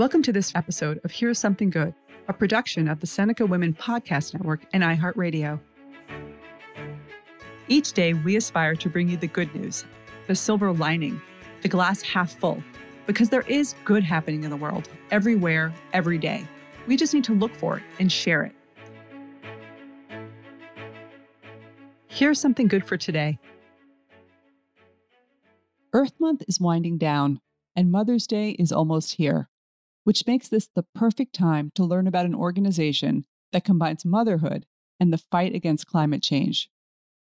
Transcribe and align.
Welcome 0.00 0.22
to 0.22 0.32
this 0.32 0.50
episode 0.54 0.98
of 1.04 1.10
Here's 1.12 1.38
Something 1.38 1.68
Good, 1.68 1.92
a 2.26 2.32
production 2.32 2.88
of 2.88 3.00
the 3.00 3.06
Seneca 3.06 3.44
Women 3.44 3.74
Podcast 3.74 4.32
Network 4.32 4.62
and 4.72 4.82
iHeartRadio. 4.82 5.60
Each 7.68 7.92
day, 7.92 8.14
we 8.14 8.36
aspire 8.36 8.74
to 8.76 8.88
bring 8.88 9.10
you 9.10 9.18
the 9.18 9.26
good 9.26 9.54
news, 9.54 9.84
the 10.26 10.34
silver 10.34 10.72
lining, 10.72 11.20
the 11.60 11.68
glass 11.68 12.00
half 12.00 12.32
full, 12.32 12.62
because 13.06 13.28
there 13.28 13.42
is 13.42 13.74
good 13.84 14.02
happening 14.02 14.42
in 14.42 14.48
the 14.48 14.56
world, 14.56 14.88
everywhere, 15.10 15.70
every 15.92 16.16
day. 16.16 16.48
We 16.86 16.96
just 16.96 17.12
need 17.12 17.24
to 17.24 17.34
look 17.34 17.54
for 17.54 17.76
it 17.76 17.82
and 17.98 18.10
share 18.10 18.42
it. 18.44 18.54
Here's 22.08 22.40
something 22.40 22.68
good 22.68 22.86
for 22.86 22.96
today. 22.96 23.38
Earth 25.92 26.14
Month 26.18 26.42
is 26.48 26.58
winding 26.58 26.96
down, 26.96 27.42
and 27.76 27.92
Mother's 27.92 28.26
Day 28.26 28.52
is 28.52 28.72
almost 28.72 29.16
here 29.16 29.49
which 30.10 30.26
makes 30.26 30.48
this 30.48 30.68
the 30.74 30.84
perfect 30.92 31.32
time 31.32 31.70
to 31.72 31.84
learn 31.84 32.08
about 32.08 32.26
an 32.26 32.34
organization 32.34 33.24
that 33.52 33.64
combines 33.64 34.04
motherhood 34.04 34.66
and 34.98 35.12
the 35.12 35.22
fight 35.30 35.54
against 35.54 35.86
climate 35.86 36.20
change. 36.20 36.68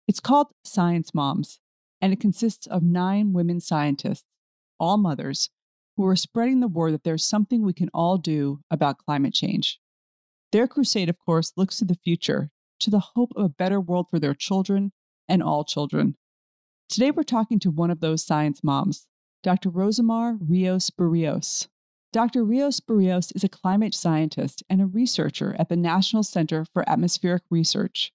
It's 0.06 0.20
called 0.20 0.48
Science 0.66 1.14
Moms, 1.14 1.60
and 2.02 2.12
it 2.12 2.20
consists 2.20 2.66
of 2.66 2.82
nine 2.82 3.32
women 3.32 3.58
scientists, 3.58 4.26
all 4.78 4.98
mothers, 4.98 5.48
who 5.96 6.06
are 6.06 6.14
spreading 6.14 6.60
the 6.60 6.68
word 6.68 6.92
that 6.92 7.04
there's 7.04 7.24
something 7.24 7.62
we 7.62 7.72
can 7.72 7.88
all 7.94 8.18
do 8.18 8.60
about 8.70 8.98
climate 8.98 9.32
change. 9.32 9.80
Their 10.52 10.68
crusade, 10.68 11.08
of 11.08 11.18
course, 11.18 11.54
looks 11.56 11.78
to 11.78 11.86
the 11.86 11.98
future, 12.04 12.50
to 12.80 12.90
the 12.90 13.00
hope 13.14 13.32
of 13.34 13.46
a 13.46 13.48
better 13.48 13.80
world 13.80 14.08
for 14.10 14.18
their 14.18 14.34
children 14.34 14.92
and 15.26 15.42
all 15.42 15.64
children. 15.64 16.16
Today, 16.90 17.10
we're 17.10 17.22
talking 17.22 17.58
to 17.60 17.70
one 17.70 17.90
of 17.90 18.00
those 18.00 18.26
science 18.26 18.62
moms, 18.62 19.06
Dr. 19.42 19.70
Rosimar 19.70 20.36
Rios 20.38 20.90
Berrios. 20.90 21.66
Dr. 22.14 22.44
Rios 22.44 22.78
Berrios 22.78 23.32
is 23.34 23.42
a 23.42 23.48
climate 23.48 23.92
scientist 23.92 24.62
and 24.70 24.80
a 24.80 24.86
researcher 24.86 25.56
at 25.58 25.68
the 25.68 25.74
National 25.74 26.22
Center 26.22 26.64
for 26.64 26.88
Atmospheric 26.88 27.42
Research. 27.50 28.12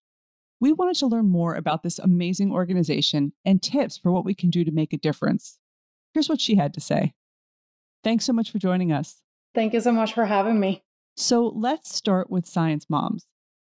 We 0.62 0.72
wanted 0.72 0.96
to 1.00 1.08
learn 1.08 1.28
more 1.28 1.54
about 1.54 1.84
this 1.84 2.00
amazing 2.00 2.50
organization 2.54 3.34
and 3.44 3.62
tips 3.62 3.98
for 3.98 4.14
what 4.14 4.24
we 4.24 4.34
can 4.34 4.52
do 4.52 4.64
to 4.64 4.72
make 4.72 4.94
a 4.94 4.98
difference. 4.98 5.60
Here's 6.14 6.30
what 6.30 6.40
she 6.40 6.56
had 6.56 6.74
to 6.76 6.80
say. 6.80 7.12
Thanks 8.02 8.24
so 8.24 8.32
much 8.32 8.52
for 8.52 8.58
joining 8.58 8.94
us. 8.94 9.22
Thank 9.54 9.74
you 9.74 9.82
so 9.82 9.92
much 9.92 10.14
for 10.14 10.28
having 10.28 10.62
me. 10.62 10.82
So 11.18 11.52
let's 11.54 11.94
start 11.94 12.30
with 12.30 12.46
Science 12.46 12.86
Moms. 12.90 13.26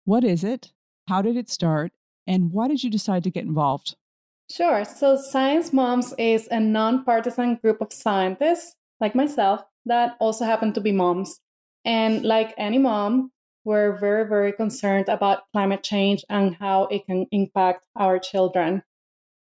What 0.06 0.24
is 0.24 0.44
it? 0.44 0.74
How 1.08 1.24
did 1.24 1.38
it 1.38 1.50
start? 1.50 1.92
And 2.28 2.52
why 2.52 2.68
did 2.68 2.84
you 2.84 2.92
decide 2.92 3.24
to 3.24 3.32
get 3.32 3.46
involved? 3.46 3.96
Sure. 4.52 4.86
So, 4.86 5.16
Science 5.16 5.74
Moms 5.74 6.14
is 6.20 6.48
a 6.52 6.60
nonpartisan 6.60 7.56
group 7.56 7.82
of 7.82 7.92
scientists 7.92 8.76
like 9.00 9.16
myself 9.16 9.62
that 9.86 10.16
also 10.20 10.46
happen 10.46 10.74
to 10.74 10.82
be 10.82 10.92
moms. 10.92 11.40
And 11.86 12.24
like 12.24 12.54
any 12.58 12.78
mom, 12.78 13.32
we're 13.64 13.98
very, 13.98 14.28
very 14.28 14.54
concerned 14.54 15.10
about 15.10 15.44
climate 15.52 15.84
change 15.84 16.24
and 16.30 16.56
how 16.56 16.84
it 16.86 17.06
can 17.06 17.26
impact 17.32 17.86
our 17.96 18.20
children. 18.20 18.84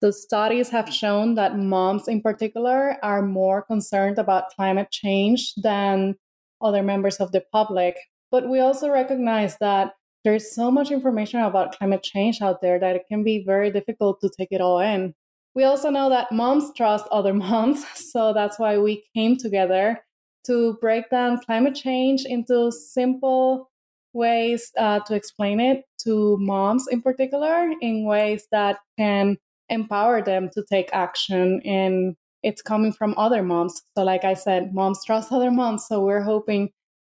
So, 0.03 0.11
studies 0.11 0.71
have 0.71 0.93
shown 0.93 1.37
that 1.37 1.59
moms 1.59 2.09
in 2.09 2.23
particular 2.23 2.97
are 3.03 3.23
more 3.23 3.63
concerned 3.63 4.19
about 4.19 4.51
climate 4.57 4.91
change 4.91 5.55
than 5.63 6.17
other 6.61 6.83
members 6.83 7.17
of 7.19 7.33
the 7.33 7.43
public. 7.53 7.97
But 8.31 8.49
we 8.49 8.61
also 8.61 8.91
recognize 8.91 9.59
that 9.59 9.93
there's 10.25 10.55
so 10.55 10.71
much 10.71 10.91
information 10.91 11.41
about 11.41 11.77
climate 11.79 12.03
change 12.03 12.41
out 12.41 12.63
there 12.63 12.79
that 12.79 12.97
it 12.97 13.03
can 13.09 13.25
be 13.25 13.45
very 13.45 13.71
difficult 13.71 14.21
to 14.21 14.31
take 14.37 14.49
it 14.51 14.61
all 14.61 14.79
in. 14.79 15.15
We 15.55 15.65
also 15.65 15.91
know 15.91 16.09
that 16.09 16.33
moms 16.33 16.73
trust 16.77 17.07
other 17.11 17.35
moms. 17.45 17.85
So 17.95 18.33
that's 18.33 18.59
why 18.59 18.79
we 18.79 19.05
came 19.15 19.37
together 19.37 20.01
to 20.47 20.77
break 20.81 21.09
down 21.11 21.41
climate 21.45 21.75
change 21.75 22.25
into 22.25 22.73
simple 22.73 23.71
ways 24.13 24.71
uh, 24.79 25.01
to 25.01 25.15
explain 25.15 25.61
it 25.61 25.85
to 26.05 26.37
moms 26.39 26.87
in 26.91 27.01
particular 27.01 27.71
in 27.81 28.05
ways 28.05 28.47
that 28.53 28.79
can 28.99 29.37
empower 29.71 30.21
them 30.23 30.51
to 30.53 30.63
take 30.71 30.91
action 30.93 31.63
and 31.65 32.15
it's 32.43 32.61
coming 32.61 32.93
from 32.93 33.15
other 33.17 33.43
moms 33.43 33.81
so 33.97 34.05
like 34.05 34.23
i 34.23 34.35
said 34.35 34.75
moms 34.75 35.03
trust 35.03 35.33
other 35.33 35.51
moms 35.51 35.87
so 35.87 36.05
we're 36.05 36.21
hoping 36.21 36.69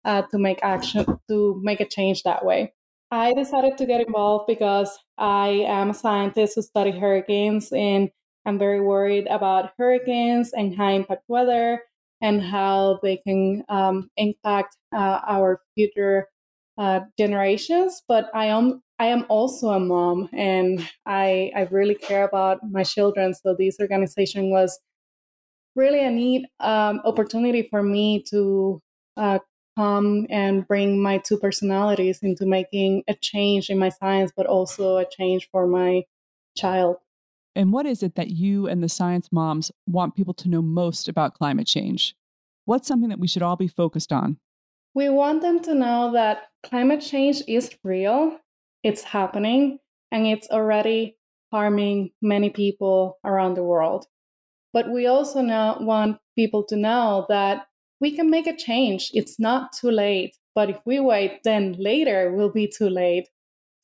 uh, 0.05 0.23
to 0.31 0.37
make 0.37 0.59
action 0.63 1.05
to 1.29 1.59
make 1.63 1.79
a 1.79 1.85
change 1.85 2.23
that 2.23 2.45
way. 2.45 2.73
I 3.11 3.33
decided 3.33 3.77
to 3.77 3.85
get 3.85 4.05
involved 4.05 4.45
because 4.47 4.97
I 5.17 5.65
am 5.67 5.89
a 5.89 5.93
scientist 5.93 6.55
who 6.55 6.61
study 6.61 6.91
hurricanes 6.91 7.71
and 7.71 8.09
I'm 8.45 8.57
very 8.57 8.81
worried 8.81 9.27
about 9.27 9.71
hurricanes 9.77 10.53
and 10.53 10.75
high 10.75 10.91
impact 10.91 11.23
weather 11.27 11.83
and 12.21 12.41
how 12.41 12.99
they 13.03 13.17
can 13.17 13.63
um, 13.69 14.09
impact 14.17 14.75
uh, 14.93 15.19
our 15.27 15.61
future 15.75 16.27
uh, 16.77 17.01
generations. 17.17 18.01
But 18.07 18.29
I 18.33 18.45
am 18.45 18.81
I 18.99 19.07
am 19.07 19.25
also 19.29 19.69
a 19.69 19.79
mom, 19.79 20.29
and 20.33 20.87
I 21.05 21.51
I 21.55 21.61
really 21.71 21.95
care 21.95 22.23
about 22.23 22.59
my 22.69 22.83
children. 22.83 23.33
So 23.33 23.55
this 23.57 23.77
organization 23.79 24.49
was 24.49 24.79
really 25.75 26.03
a 26.03 26.11
neat 26.11 26.45
um, 26.59 27.01
opportunity 27.05 27.67
for 27.69 27.83
me 27.83 28.23
to 28.29 28.81
uh, 29.17 29.39
come 29.77 30.27
and 30.29 30.67
bring 30.67 31.01
my 31.01 31.17
two 31.19 31.37
personalities 31.37 32.19
into 32.21 32.45
making 32.45 33.03
a 33.07 33.13
change 33.15 33.69
in 33.69 33.77
my 33.79 33.89
science, 33.89 34.31
but 34.35 34.45
also 34.45 34.97
a 34.97 35.05
change 35.09 35.47
for 35.51 35.67
my 35.67 36.03
child. 36.57 36.97
And 37.59 37.73
what 37.73 37.85
is 37.85 38.03
it 38.03 38.15
that 38.15 38.29
you 38.29 38.67
and 38.67 38.81
the 38.81 38.87
science 38.87 39.27
moms 39.33 39.69
want 39.85 40.15
people 40.15 40.33
to 40.35 40.47
know 40.47 40.61
most 40.61 41.09
about 41.09 41.33
climate 41.33 41.67
change? 41.67 42.15
What's 42.63 42.87
something 42.87 43.09
that 43.09 43.19
we 43.19 43.27
should 43.27 43.41
all 43.41 43.57
be 43.57 43.67
focused 43.67 44.13
on? 44.13 44.37
We 44.93 45.09
want 45.09 45.41
them 45.41 45.59
to 45.63 45.73
know 45.73 46.13
that 46.13 46.43
climate 46.63 47.01
change 47.01 47.41
is 47.49 47.69
real, 47.83 48.37
it's 48.81 49.03
happening, 49.03 49.79
and 50.09 50.25
it's 50.25 50.47
already 50.49 51.17
harming 51.51 52.11
many 52.21 52.49
people 52.49 53.17
around 53.25 53.55
the 53.55 53.63
world. 53.63 54.05
But 54.71 54.89
we 54.89 55.07
also 55.07 55.41
know, 55.41 55.79
want 55.81 56.19
people 56.37 56.63
to 56.69 56.77
know 56.77 57.25
that 57.27 57.65
we 57.99 58.15
can 58.15 58.29
make 58.29 58.47
a 58.47 58.55
change. 58.55 59.11
It's 59.13 59.37
not 59.37 59.73
too 59.73 59.91
late. 59.91 60.33
But 60.55 60.69
if 60.69 60.77
we 60.85 61.01
wait, 61.01 61.41
then 61.43 61.75
later 61.77 62.31
will 62.31 62.53
be 62.53 62.71
too 62.73 62.89
late. 62.89 63.27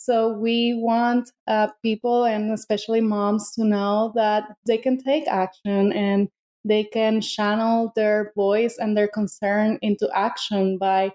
So 0.06 0.30
we 0.30 0.76
want 0.76 1.32
uh, 1.48 1.70
people 1.82 2.26
and 2.26 2.52
especially 2.52 3.02
moms 3.02 3.52
to 3.54 3.66
know 3.66 4.12
that 4.14 4.44
they 4.68 4.78
can 4.78 5.02
take 5.02 5.28
action 5.28 5.92
and 5.94 6.30
they 6.64 6.84
can 6.84 7.22
channel 7.22 7.92
their 7.96 8.32
voice 8.36 8.78
and 8.78 8.96
their 8.96 9.08
concern 9.08 9.80
into 9.82 10.08
action 10.14 10.78
by 10.78 11.12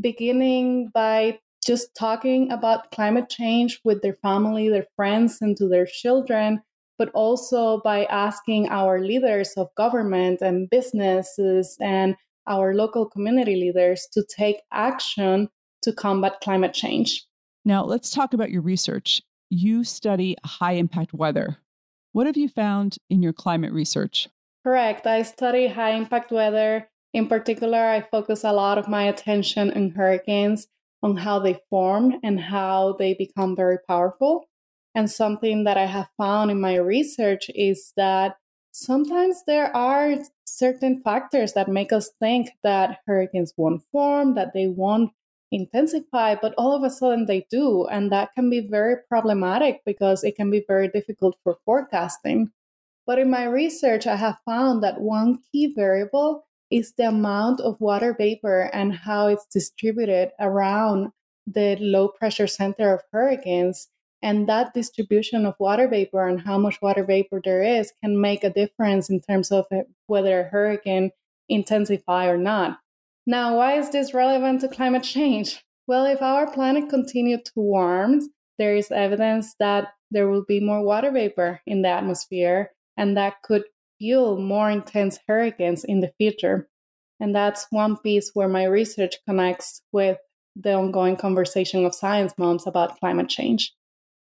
beginning 0.00 0.92
by 0.94 1.40
just 1.66 1.96
talking 1.96 2.52
about 2.52 2.92
climate 2.92 3.28
change 3.28 3.80
with 3.82 4.02
their 4.02 4.14
family, 4.14 4.68
their 4.68 4.86
friends, 4.94 5.38
and 5.40 5.56
to 5.56 5.66
their 5.66 5.86
children, 5.86 6.62
but 6.96 7.10
also 7.14 7.80
by 7.82 8.04
asking 8.04 8.68
our 8.68 9.00
leaders 9.00 9.54
of 9.56 9.66
government 9.74 10.40
and 10.42 10.70
businesses 10.70 11.76
and 11.80 12.14
our 12.46 12.72
local 12.72 13.04
community 13.04 13.56
leaders 13.56 14.06
to 14.12 14.24
take 14.24 14.58
action 14.72 15.48
to 15.82 15.92
combat 15.92 16.34
climate 16.40 16.72
change. 16.72 17.27
Now, 17.68 17.84
let's 17.84 18.10
talk 18.10 18.32
about 18.32 18.50
your 18.50 18.62
research. 18.62 19.20
You 19.50 19.84
study 19.84 20.36
high 20.42 20.72
impact 20.72 21.12
weather. 21.12 21.58
What 22.12 22.26
have 22.26 22.38
you 22.38 22.48
found 22.48 22.96
in 23.10 23.22
your 23.22 23.34
climate 23.34 23.74
research? 23.74 24.26
Correct. 24.64 25.06
I 25.06 25.20
study 25.20 25.66
high 25.66 25.90
impact 25.90 26.32
weather. 26.32 26.88
In 27.12 27.28
particular, 27.28 27.78
I 27.78 28.00
focus 28.00 28.42
a 28.42 28.54
lot 28.54 28.78
of 28.78 28.88
my 28.88 29.02
attention 29.02 29.70
on 29.70 29.90
hurricanes, 29.90 30.68
on 31.02 31.18
how 31.18 31.40
they 31.40 31.60
form 31.68 32.14
and 32.22 32.40
how 32.40 32.96
they 32.98 33.12
become 33.12 33.54
very 33.54 33.76
powerful. 33.86 34.48
And 34.94 35.10
something 35.10 35.64
that 35.64 35.76
I 35.76 35.84
have 35.84 36.08
found 36.16 36.50
in 36.50 36.62
my 36.62 36.76
research 36.76 37.50
is 37.54 37.92
that 37.98 38.38
sometimes 38.72 39.42
there 39.46 39.76
are 39.76 40.14
certain 40.46 41.02
factors 41.02 41.52
that 41.52 41.68
make 41.68 41.92
us 41.92 42.12
think 42.18 42.48
that 42.62 43.00
hurricanes 43.06 43.52
won't 43.58 43.82
form, 43.92 44.36
that 44.36 44.54
they 44.54 44.68
won't 44.68 45.12
intensify, 45.50 46.34
but 46.34 46.54
all 46.58 46.72
of 46.72 46.82
a 46.82 46.90
sudden 46.90 47.26
they 47.26 47.46
do. 47.50 47.86
And 47.86 48.12
that 48.12 48.34
can 48.34 48.50
be 48.50 48.60
very 48.60 48.96
problematic 49.08 49.82
because 49.84 50.24
it 50.24 50.36
can 50.36 50.50
be 50.50 50.64
very 50.66 50.88
difficult 50.88 51.36
for 51.42 51.58
forecasting. 51.64 52.50
But 53.06 53.18
in 53.18 53.30
my 53.30 53.44
research, 53.44 54.06
I 54.06 54.16
have 54.16 54.38
found 54.44 54.82
that 54.82 55.00
one 55.00 55.38
key 55.50 55.72
variable 55.74 56.44
is 56.70 56.92
the 56.92 57.08
amount 57.08 57.60
of 57.60 57.80
water 57.80 58.14
vapor 58.16 58.70
and 58.72 58.92
how 58.92 59.28
it's 59.28 59.46
distributed 59.46 60.32
around 60.38 61.12
the 61.46 61.76
low 61.80 62.08
pressure 62.08 62.46
center 62.46 62.92
of 62.92 63.00
hurricanes. 63.10 63.88
And 64.20 64.48
that 64.48 64.74
distribution 64.74 65.46
of 65.46 65.54
water 65.58 65.88
vapor 65.88 66.26
and 66.26 66.40
how 66.40 66.58
much 66.58 66.82
water 66.82 67.04
vapor 67.04 67.40
there 67.42 67.62
is 67.62 67.92
can 68.02 68.20
make 68.20 68.44
a 68.44 68.50
difference 68.50 69.08
in 69.08 69.20
terms 69.20 69.50
of 69.50 69.64
eh, 69.70 69.84
whether 70.06 70.40
a 70.40 70.48
hurricane 70.48 71.12
intensify 71.48 72.26
or 72.26 72.36
not. 72.36 72.80
Now, 73.28 73.58
why 73.58 73.74
is 73.74 73.90
this 73.90 74.14
relevant 74.14 74.62
to 74.62 74.68
climate 74.68 75.02
change? 75.02 75.62
Well, 75.86 76.06
if 76.06 76.22
our 76.22 76.50
planet 76.50 76.88
continues 76.88 77.42
to 77.44 77.52
warm, 77.56 78.22
there 78.58 78.74
is 78.74 78.90
evidence 78.90 79.54
that 79.60 79.88
there 80.10 80.30
will 80.30 80.46
be 80.48 80.60
more 80.60 80.82
water 80.82 81.10
vapor 81.10 81.60
in 81.66 81.82
the 81.82 81.90
atmosphere, 81.90 82.70
and 82.96 83.18
that 83.18 83.42
could 83.42 83.64
fuel 83.98 84.40
more 84.40 84.70
intense 84.70 85.18
hurricanes 85.28 85.84
in 85.84 86.00
the 86.00 86.10
future. 86.16 86.70
And 87.20 87.34
that's 87.34 87.66
one 87.68 87.98
piece 87.98 88.30
where 88.32 88.48
my 88.48 88.64
research 88.64 89.16
connects 89.28 89.82
with 89.92 90.16
the 90.56 90.72
ongoing 90.72 91.16
conversation 91.16 91.84
of 91.84 91.94
science 91.94 92.32
moms 92.38 92.66
about 92.66 92.98
climate 92.98 93.28
change. 93.28 93.74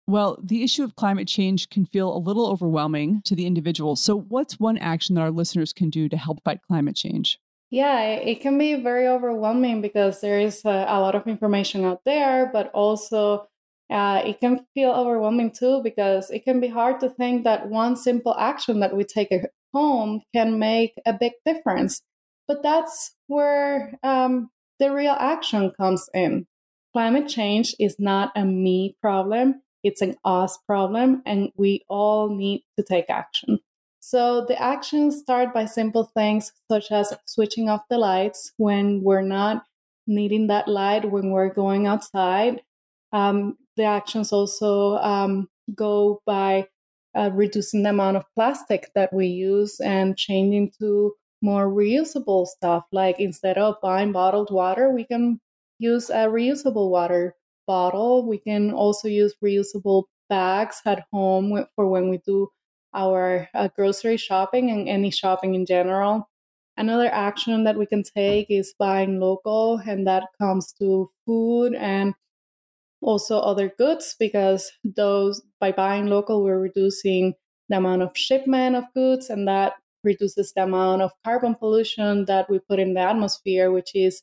Well, 0.07 0.39
the 0.41 0.63
issue 0.63 0.85
of 0.85 0.95
climate 0.95 1.27
change 1.27 1.71
can 1.71 1.87
feel 1.87 2.17
a 2.17 2.23
little 2.23 2.47
overwhelming 2.47 3.23
to 3.25 3.35
the 3.35 3.47
individual. 3.47 3.97
So, 3.97 4.21
what's 4.21 4.61
one 4.61 4.79
action 4.79 5.17
that 5.17 5.23
our 5.23 5.33
listeners 5.33 5.73
can 5.73 5.91
do 5.91 6.09
to 6.09 6.17
help 6.17 6.45
fight 6.45 6.61
climate 6.69 6.95
change? 6.95 7.41
Yeah, 7.73 8.03
it 8.03 8.43
can 8.43 8.59
be 8.59 8.75
very 8.75 9.09
overwhelming 9.09 9.81
because 9.81 10.21
there 10.21 10.39
is 10.39 10.63
a, 10.67 10.85
a 10.89 11.01
lot 11.01 11.15
of 11.15 11.27
information 11.27 11.87
out 11.87 12.03
there, 12.05 12.51
but 12.53 12.71
also 12.75 13.49
uh, 13.91 14.21
it 14.27 14.41
can 14.41 14.67
feel 14.75 14.91
overwhelming 14.91 15.53
too 15.53 15.81
because 15.83 16.31
it 16.31 16.45
can 16.45 16.61
be 16.61 16.69
hard 16.69 17.01
to 17.01 17.09
think 17.09 17.45
that 17.45 17.71
one 17.71 17.97
simple 17.97 18.37
action 18.37 18.81
that 18.81 18.95
we 18.95 19.05
take 19.05 19.33
at 19.33 19.51
home 19.73 20.21
can 20.35 20.59
make 20.59 20.93
a 21.07 21.15
big 21.15 21.33
difference. 21.47 22.03
But 22.47 22.63
that's 22.63 23.15
where 23.27 23.99
um, 24.03 24.51
the 24.79 24.93
real 24.93 25.17
action 25.19 25.73
comes 25.81 26.11
in. 26.13 26.47
Climate 26.93 27.27
change 27.27 27.75
is 27.81 27.97
not 27.99 28.33
a 28.37 28.45
me 28.45 28.97
problem, 29.01 29.63
it's 29.83 30.03
an 30.03 30.17
us 30.27 30.59
problem, 30.67 31.23
and 31.25 31.51
we 31.57 31.87
all 31.89 32.29
need 32.29 32.65
to 32.79 32.85
take 32.85 33.09
action. 33.09 33.61
So 34.05 34.45
the 34.45 34.61
actions 34.61 35.21
start 35.21 35.55
by 35.55 35.67
simple 35.67 36.11
things 36.13 36.53
such 36.69 36.91
as 36.91 37.15
switching 37.25 37.69
off 37.69 37.83
the 37.89 37.99
lights 37.99 38.53
when 38.57 39.01
we're 39.01 39.23
not 39.23 39.63
needing 40.09 40.49
that 40.49 40.67
light 40.67 41.09
when 41.09 41.31
we're 41.31 41.55
going 41.55 41.87
outside, 41.87 42.63
um, 43.13 43.57
the 43.77 43.85
actions 43.85 44.33
also 44.33 44.97
um, 44.97 45.49
go 45.77 46.21
by 46.27 46.67
uh, 47.15 47.31
reducing 47.33 47.85
the 47.85 47.91
amount 47.91 48.17
of 48.17 48.25
plastic 48.35 48.91
that 48.97 49.13
we 49.13 49.29
use 49.29 49.79
and 49.79 50.17
changing 50.17 50.73
to 50.81 51.15
more 51.41 51.69
reusable 51.69 52.45
stuff. 52.47 52.85
Like 52.91 53.21
instead 53.21 53.57
of 53.57 53.77
buying 53.81 54.11
bottled 54.11 54.51
water, 54.51 54.91
we 54.91 55.05
can 55.05 55.41
use 55.79 56.11
a 56.11 56.27
reusable 56.27 56.91
water 56.91 57.37
bottle. 57.69 58.27
We 58.27 58.39
can 58.39 58.73
also 58.73 59.07
use 59.07 59.35
reusable 59.45 60.05
bags 60.29 60.83
at 60.87 61.05
home 61.13 61.67
for 61.77 61.89
when 61.89 62.09
we 62.09 62.19
do 62.27 62.49
our 62.95 63.49
uh, 63.55 63.69
grocery 63.77 64.17
shopping 64.17 64.71
and 64.71 64.89
any 64.89 65.11
shopping 65.11 65.55
in 65.55 65.67
general. 65.67 66.29
Another 66.77 67.09
action 67.13 67.65
that 67.65 67.77
we 67.77 67.87
can 67.87 68.03
take 68.03 68.51
is 68.51 68.75
buying 68.79 69.21
local, 69.21 69.81
and 69.87 70.07
that 70.07 70.25
comes 70.41 70.73
to 70.75 71.09
food 71.27 71.75
and 71.75 72.15
also 73.01 73.39
other 73.41 73.69
goods 73.79 74.17
because 74.19 74.71
those 74.85 75.43
by 75.61 75.73
buying 75.73 76.07
local 76.07 76.43
we're 76.43 76.59
reducing 76.59 77.35
the 77.69 77.77
amount 77.77 78.03
of 78.03 78.17
shipment 78.17 78.77
of 78.77 78.85
goods 78.95 79.29
and 79.29 79.47
that 79.49 79.75
reduces 80.05 80.53
the 80.55 80.63
amount 80.63 81.03
of 81.03 81.11
carbon 81.25 81.55
pollution 81.55 82.25
that 82.27 82.49
we 82.49 82.59
put 82.61 82.79
in 82.79 82.95
the 82.95 83.01
atmosphere 83.01 83.71
which 83.71 83.91
is 83.95 84.23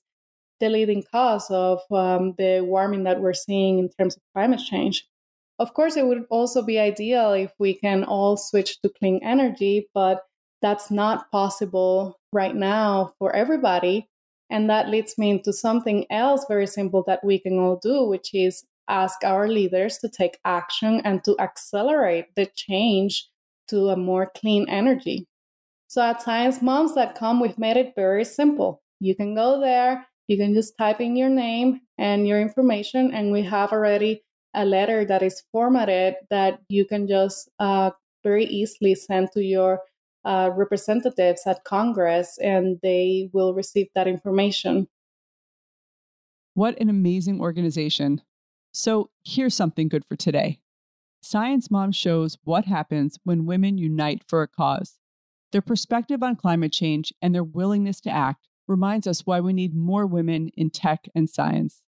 the 0.60 0.70
leading 0.70 1.04
cause 1.12 1.50
of 1.52 1.82
um, 1.92 2.34
the 2.38 2.62
warming 2.62 3.04
that 3.04 3.22
we're 3.22 3.34
seeing 3.34 3.80
in 3.80 3.90
terms 3.90 4.16
of 4.16 4.22
climate 4.34 4.60
change 4.60 5.06
of 5.60 5.74
course 5.74 5.98
it 5.98 6.08
would 6.08 6.26
also 6.30 6.62
be 6.62 6.80
ideal 6.80 7.34
if 7.34 7.52
we 7.60 7.74
can 7.74 8.04
all 8.04 8.38
switch 8.38 8.82
to 8.82 8.90
clean 8.90 9.20
energy 9.24 9.88
but 9.94 10.24
that's 10.62 10.90
not 10.90 11.32
possible 11.32 12.18
right 12.34 12.56
now 12.56 13.14
for 13.20 13.36
everybody 13.36 14.08
and 14.50 14.70
that 14.70 14.90
leads 14.90 15.18
me 15.18 15.30
into 15.30 15.54
something 15.54 16.06
else 16.10 16.46
very 16.48 16.68
simple 16.68 17.04
that 17.06 17.24
we 17.24 17.40
can 17.40 17.60
all 17.60 17.78
do, 17.78 18.04
which 18.04 18.34
is 18.34 18.66
ask 18.88 19.24
our 19.24 19.48
leaders 19.48 20.00
to 20.00 20.10
take 20.10 20.40
action 20.46 21.02
and 21.04 21.24
to 21.24 21.38
accelerate 21.40 22.26
the 22.36 22.48
change 22.56 23.30
to 23.68 23.90
a 23.90 23.96
more 23.96 24.32
clean 24.36 24.68
energy. 24.68 25.28
So 25.88 26.02
at 26.02 26.22
ScienceMoms.com, 26.22 27.40
we've 27.40 27.60
made 27.60 27.78
it 27.78 27.94
very 27.96 28.26
simple. 28.26 28.82
You 29.00 29.16
can 29.16 29.36
go 29.36 29.60
there, 29.60 30.08
you 30.28 30.38
can 30.38 30.54
just 30.54 30.78
type 30.78 31.00
in 31.00 31.16
your 31.16 31.30
name 31.30 31.82
and 32.00 32.28
your 32.28 32.42
information, 32.42 33.14
and 33.14 33.32
we 33.32 33.44
have 33.44 33.72
already 33.72 34.24
a 34.54 34.66
letter 34.66 35.06
that 35.06 35.22
is 35.22 35.44
formatted 35.52 36.16
that 36.30 36.60
you 36.70 36.86
can 36.86 37.08
just 37.08 37.50
uh, 37.60 37.92
very 38.24 38.46
easily 38.46 38.96
send 38.96 39.32
to 39.34 39.44
your 39.44 39.82
uh, 40.26 40.50
representatives 40.56 41.44
at 41.46 41.64
Congress, 41.64 42.38
and 42.42 42.80
they 42.84 43.30
will 43.34 43.54
receive 43.54 43.88
that 43.96 44.08
information. 44.08 44.88
What 46.54 46.80
an 46.80 46.90
amazing 46.90 47.40
organization. 47.40 48.22
So, 48.72 49.10
here's 49.24 49.56
something 49.56 49.88
good 49.88 50.06
for 50.06 50.16
today. 50.16 50.60
Science 51.22 51.72
Mom 51.72 51.92
shows 51.92 52.38
what 52.44 52.66
happens 52.66 53.18
when 53.24 53.46
women 53.46 53.78
unite 53.78 54.24
for 54.28 54.42
a 54.42 54.48
cause. 54.48 55.00
Their 55.52 55.62
perspective 55.62 56.22
on 56.22 56.36
climate 56.36 56.72
change 56.72 57.14
and 57.22 57.34
their 57.34 57.44
willingness 57.44 58.00
to 58.02 58.10
act 58.10 58.48
reminds 58.68 59.08
us 59.08 59.26
why 59.26 59.40
we 59.40 59.52
need 59.52 59.74
more 59.74 60.06
women 60.06 60.50
in 60.56 60.70
tech 60.70 61.08
and 61.16 61.30
science. 61.30 61.82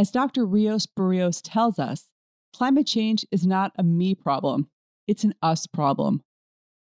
As 0.00 0.10
Dr. 0.10 0.46
Rios 0.46 0.86
Berrios 0.86 1.42
tells 1.44 1.78
us, 1.78 2.08
climate 2.54 2.86
change 2.86 3.26
is 3.30 3.46
not 3.46 3.72
a 3.76 3.82
me 3.82 4.14
problem, 4.14 4.70
it's 5.06 5.24
an 5.24 5.34
us 5.42 5.66
problem. 5.66 6.22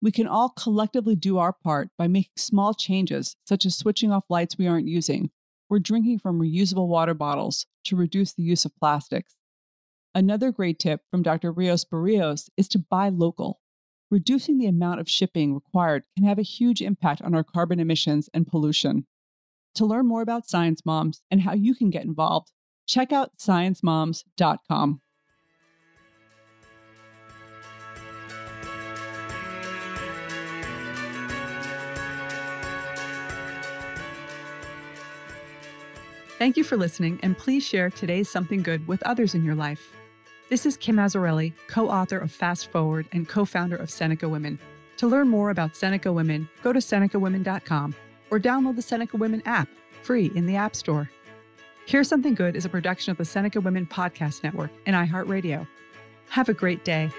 We 0.02 0.10
can 0.10 0.26
all 0.26 0.52
collectively 0.52 1.18
do 1.18 1.38
our 1.38 1.52
part 1.52 1.90
by 1.98 2.08
making 2.08 2.32
small 2.38 2.74
changes, 2.74 3.36
such 3.46 3.66
as 3.66 3.76
switching 3.76 4.10
off 4.10 4.24
lights 4.30 4.58
we 4.58 4.68
aren't 4.68 4.88
using 4.88 5.32
or 5.70 5.80
drinking 5.80 6.20
from 6.20 6.40
reusable 6.40 6.88
water 6.88 7.14
bottles 7.14 7.66
to 7.88 7.98
reduce 7.98 8.32
the 8.32 8.44
use 8.44 8.64
of 8.64 8.74
plastics. 8.78 9.36
Another 10.16 10.54
great 10.54 10.80
tip 10.80 11.02
from 11.12 11.22
Dr. 11.22 11.52
Rios 11.52 11.84
Berrios 11.84 12.50
is 12.56 12.70
to 12.70 12.80
buy 12.80 13.10
local. 13.10 13.60
Reducing 14.10 14.60
the 14.60 14.68
amount 14.68 15.02
of 15.02 15.10
shipping 15.10 15.54
required 15.54 16.06
can 16.16 16.26
have 16.26 16.40
a 16.40 16.44
huge 16.44 16.82
impact 16.82 17.22
on 17.22 17.36
our 17.36 17.44
carbon 17.44 17.82
emissions 17.82 18.30
and 18.34 18.48
pollution. 18.48 19.08
To 19.76 19.86
learn 19.86 20.08
more 20.08 20.22
about 20.22 20.48
Science 20.48 20.86
Moms 20.86 21.22
and 21.30 21.42
how 21.42 21.54
you 21.54 21.76
can 21.76 21.90
get 21.90 22.06
involved, 22.06 22.54
check 22.90 23.14
out 23.14 23.38
sciencemoms.com. 23.38 25.00
Thank 36.40 36.56
you 36.56 36.64
for 36.64 36.78
listening, 36.78 37.20
and 37.22 37.38
please 37.38 37.66
share 37.66 37.90
today's 37.90 38.30
Something 38.30 38.64
Good 38.64 38.88
with 38.88 39.04
others 39.04 39.36
in 39.36 39.44
your 39.44 39.56
life. 39.56 39.94
This 40.48 40.66
is 40.66 40.78
Kim 40.78 40.96
Azzarelli, 40.96 41.54
co 41.68 41.90
author 41.90 42.18
of 42.18 42.32
Fast 42.32 42.72
Forward 42.72 43.06
and 43.12 43.28
co 43.28 43.44
founder 43.46 43.76
of 43.76 43.90
Seneca 43.90 44.28
Women. 44.28 44.58
To 44.98 45.08
learn 45.08 45.28
more 45.28 45.50
about 45.50 45.76
Seneca 45.76 46.12
Women, 46.12 46.50
go 46.64 46.74
to 46.74 46.80
SenecaWomen.com 46.80 47.94
or 48.32 48.40
download 48.40 48.78
the 48.78 48.82
Seneca 48.82 49.18
Women 49.18 49.44
app, 49.46 49.68
free 50.02 50.32
in 50.34 50.46
the 50.46 50.56
App 50.56 50.76
Store. 50.76 51.10
Here's 51.90 52.08
Something 52.08 52.36
Good 52.36 52.56
is 52.56 52.66
a 52.66 52.70
production 52.70 53.10
of 53.10 53.18
the 53.18 53.26
Seneca 53.26 53.60
Women 53.60 53.88
Podcast 53.88 54.44
Network 54.44 54.70
and 54.86 54.96
iHeartRadio. 54.96 55.68
Have 56.30 56.48
a 56.48 56.54
great 56.54 56.86
day. 56.86 57.10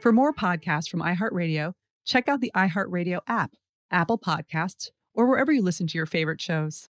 For 0.00 0.10
more 0.10 0.32
podcasts 0.32 0.88
from 0.88 1.00
iHeartRadio, 1.00 1.74
check 2.04 2.28
out 2.28 2.40
the 2.40 2.50
iHeartRadio 2.56 3.20
app, 3.28 3.52
Apple 3.92 4.18
Podcasts, 4.18 4.90
or 5.14 5.28
wherever 5.28 5.52
you 5.52 5.62
listen 5.62 5.86
to 5.86 5.96
your 5.96 6.06
favorite 6.06 6.40
shows. 6.40 6.88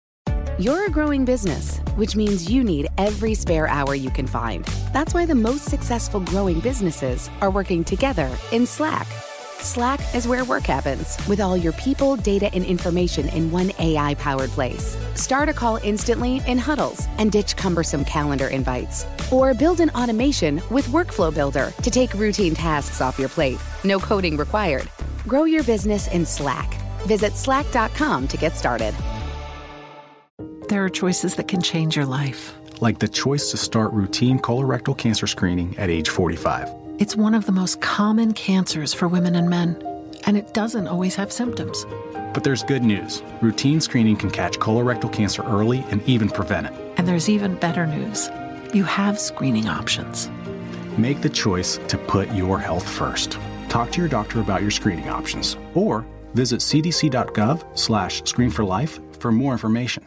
You're 0.59 0.87
a 0.87 0.91
growing 0.91 1.27
business, 1.27 1.77
which 1.97 2.17
means 2.17 2.51
you 2.51 2.65
need 2.65 2.89
every 2.97 3.35
spare 3.35 3.69
hour 3.69 3.95
you 3.95 4.09
can 4.09 4.27
find. 4.27 4.65
That's 4.95 5.13
why 5.13 5.27
the 5.27 5.35
most 5.35 5.67
successful 5.67 6.21
growing 6.21 6.61
businesses 6.61 7.29
are 7.43 7.51
working 7.51 7.85
together 7.85 8.35
in 8.51 8.65
Slack. 8.65 9.07
Slack 9.63 10.01
is 10.13 10.27
where 10.27 10.45
work 10.45 10.65
happens 10.65 11.17
with 11.29 11.41
all 11.41 11.57
your 11.57 11.73
people, 11.75 12.17
data, 12.17 12.51
and 12.53 12.65
information 12.65 13.29
in 13.29 13.49
one 13.51 13.71
AI 13.79 14.15
powered 14.15 14.51
place. 14.51 14.97
Start 15.15 15.49
a 15.49 15.53
call 15.53 15.77
instantly 15.85 16.43
in 16.49 16.59
huddles 16.59 17.07
and 17.19 17.31
ditch 17.31 17.57
cumbersome 17.57 18.05
calendar 18.05 18.49
invites. 18.49 19.07
Or 19.31 19.55
build 19.55 19.79
an 19.81 19.91
automation 19.91 20.61
with 20.71 20.87
Workflow 20.89 21.33
Builder 21.33 21.73
to 21.81 21.91
take 21.91 22.13
routine 22.15 22.55
tasks 22.55 23.01
off 23.01 23.21
your 23.21 23.29
plate. 23.29 23.59
No 23.85 24.01
coding 24.01 24.37
required. 24.37 24.89
Grow 25.29 25.45
your 25.45 25.63
business 25.63 26.09
in 26.09 26.27
Slack. 26.27 26.75
Visit 27.07 27.37
slack.com 27.37 28.27
to 28.29 28.37
get 28.37 28.57
started. 28.57 28.95
There 30.69 30.85
are 30.85 30.91
choices 30.91 31.37
that 31.37 31.47
can 31.47 31.63
change 31.63 31.95
your 31.95 32.07
life. 32.07 32.55
Like 32.81 32.99
the 32.99 33.09
choice 33.09 33.53
to 33.53 33.57
start 33.57 33.93
routine 33.93 34.41
colorectal 34.41 34.99
cancer 34.99 35.29
screening 35.29 35.79
at 35.79 35.89
age 35.89 36.09
45. 36.09 36.82
It's 37.03 37.17
one 37.17 37.35
of 37.35 37.47
the 37.47 37.51
most 37.53 37.81
common 37.81 38.33
cancers 38.33 38.95
for 38.95 39.09
women 39.09 39.35
and 39.35 39.51
men, 39.51 39.77
and 40.23 40.37
it 40.37 40.55
doesn't 40.55 40.87
always 40.87 41.17
have 41.17 41.33
symptoms. 41.33 41.85
But 42.33 42.45
there's 42.45 42.63
good 42.63 42.85
news. 42.85 43.25
Routine 43.41 43.81
screening 43.81 44.15
can 44.15 44.31
catch 44.31 44.61
colorectal 44.61 45.13
cancer 45.13 45.43
early 45.43 45.85
and 45.91 46.01
even 46.09 46.29
prevent 46.29 46.69
it. 46.69 46.73
And 46.97 47.09
there's 47.09 47.29
even 47.29 47.57
better 47.57 47.89
news. 47.89 48.31
You 48.73 48.85
have 48.85 49.19
screening 49.19 49.67
options. 49.67 50.31
Make 50.97 51.23
the 51.23 51.29
choice 51.29 51.81
to 51.89 51.99
put 51.99 52.33
your 52.35 52.61
health 52.61 52.89
first. 52.89 53.37
Talk 53.69 53.91
to 53.91 53.99
your 54.01 54.09
doctor 54.09 54.41
about 54.41 54.63
your 54.63 54.71
screening 54.71 55.09
options 55.09 55.57
or 55.75 56.07
visit 56.35 56.61
cdc.gov 56.61 57.77
slash 57.77 58.23
screen 58.27 58.51
for 58.51 58.63
life 58.63 59.01
for 59.19 59.33
more 59.33 59.51
information. 59.51 60.07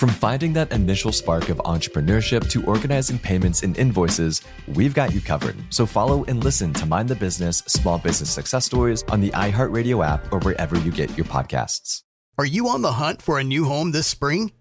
From 0.00 0.08
finding 0.08 0.54
that 0.54 0.72
initial 0.72 1.12
spark 1.12 1.50
of 1.50 1.58
entrepreneurship 1.58 2.48
to 2.52 2.64
organizing 2.64 3.18
payments 3.18 3.62
and 3.64 3.76
invoices, 3.76 4.40
we've 4.68 4.94
got 4.94 5.12
you 5.12 5.20
covered. 5.20 5.54
So 5.68 5.84
follow 5.84 6.24
and 6.24 6.42
listen 6.42 6.72
to 6.72 6.86
Mind 6.86 7.06
the 7.06 7.14
Business 7.14 7.58
Small 7.66 7.98
Business 7.98 8.30
Success 8.30 8.64
Stories 8.64 9.02
on 9.10 9.20
the 9.20 9.28
iHeartRadio 9.32 10.02
app 10.02 10.32
or 10.32 10.38
wherever 10.38 10.78
you 10.78 10.90
get 10.90 11.14
your 11.18 11.26
podcasts. 11.26 12.00
Are 12.38 12.46
you 12.46 12.66
on 12.70 12.80
the 12.80 12.92
hunt 12.92 13.20
for 13.20 13.38
a 13.38 13.44
new 13.44 13.66
home 13.66 13.92
this 13.92 14.06
spring? 14.06 14.52